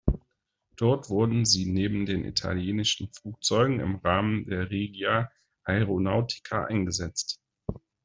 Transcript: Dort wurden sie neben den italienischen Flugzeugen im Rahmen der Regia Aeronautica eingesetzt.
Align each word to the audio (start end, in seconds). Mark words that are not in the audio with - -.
Dort 0.77 1.11
wurden 1.11 1.45
sie 1.45 1.67
neben 1.71 2.07
den 2.07 2.25
italienischen 2.25 3.13
Flugzeugen 3.13 3.79
im 3.79 3.97
Rahmen 3.97 4.47
der 4.49 4.71
Regia 4.71 5.31
Aeronautica 5.63 6.63
eingesetzt. 6.65 7.39